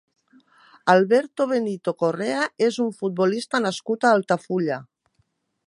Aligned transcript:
Alberto 0.93 1.45
Benito 1.51 1.93
Correa 2.03 2.47
és 2.69 2.79
un 2.87 2.89
futbolista 3.03 3.63
nascut 3.67 4.09
a 4.11 4.15
Altafulla. 4.21 4.81